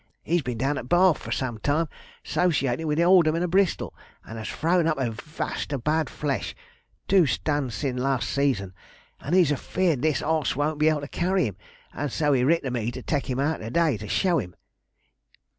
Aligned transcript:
He's 0.23 0.41
been 0.41 0.57
down 0.57 0.79
at 0.79 0.89
Bath 0.89 1.19
for 1.19 1.31
some 1.31 1.59
time 1.59 1.87
'sociatin' 2.23 2.87
with 2.87 2.97
the 2.97 3.03
aldermen 3.05 3.43
o' 3.43 3.47
Bristol 3.47 3.93
and 4.25 4.39
has 4.39 4.49
thrown 4.49 4.87
up 4.87 4.97
a 4.97 5.11
vast 5.11 5.71
o' 5.75 5.77
bad 5.77 6.09
flesh 6.09 6.55
two 7.07 7.27
stun' 7.27 7.69
sin' 7.69 7.97
last 7.97 8.27
season 8.27 8.73
and 9.19 9.35
he's 9.35 9.51
afeared 9.51 10.01
this 10.01 10.23
oss 10.23 10.55
won't 10.55 10.79
be 10.79 10.89
able 10.89 11.01
to 11.01 11.07
carry 11.07 11.45
'im, 11.45 11.55
and 11.93 12.11
so 12.11 12.33
he 12.33 12.43
writ 12.43 12.63
to 12.63 12.71
me 12.71 12.89
to 12.89 13.03
take 13.03 13.29
'im 13.29 13.39
out 13.39 13.57
to 13.57 13.69
day, 13.69 13.95
to 13.97 14.07
show 14.07 14.41
'im." 14.41 14.55